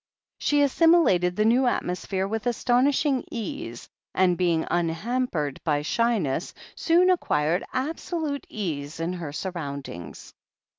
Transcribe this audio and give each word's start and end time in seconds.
She 0.39 0.63
assimilated 0.63 1.35
the 1.35 1.45
new 1.45 1.67
atmosphere 1.67 2.27
with 2.27 2.47
astonish 2.47 3.05
ing 3.05 3.23
ease, 3.31 3.87
and, 4.15 4.35
being 4.35 4.65
unhampered 4.71 5.63
by 5.63 5.83
shyness, 5.83 6.55
soon 6.75 7.11
ac 7.11 7.17
quired 7.21 7.63
absolute 7.71 8.47
ease 8.49 8.99
in 8.99 9.13
her 9.13 9.31
surroundings. 9.31 10.33